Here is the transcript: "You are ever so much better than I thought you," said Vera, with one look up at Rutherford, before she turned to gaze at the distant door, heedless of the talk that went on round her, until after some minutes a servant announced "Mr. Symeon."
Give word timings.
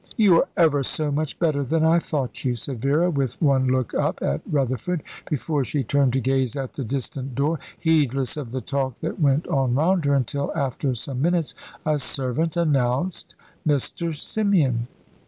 "You 0.17 0.37
are 0.37 0.47
ever 0.57 0.81
so 0.81 1.11
much 1.11 1.37
better 1.37 1.63
than 1.63 1.85
I 1.85 1.99
thought 1.99 2.43
you," 2.43 2.55
said 2.55 2.81
Vera, 2.81 3.11
with 3.11 3.39
one 3.39 3.67
look 3.67 3.93
up 3.93 4.17
at 4.19 4.41
Rutherford, 4.49 5.03
before 5.29 5.63
she 5.63 5.83
turned 5.83 6.13
to 6.13 6.19
gaze 6.19 6.55
at 6.55 6.73
the 6.73 6.83
distant 6.83 7.35
door, 7.35 7.59
heedless 7.77 8.35
of 8.35 8.49
the 8.49 8.61
talk 8.61 8.95
that 9.01 9.19
went 9.19 9.45
on 9.47 9.75
round 9.75 10.05
her, 10.05 10.15
until 10.15 10.51
after 10.55 10.95
some 10.95 11.21
minutes 11.21 11.53
a 11.85 11.99
servant 11.99 12.57
announced 12.57 13.35
"Mr. 13.63 14.15
Symeon." 14.15 14.87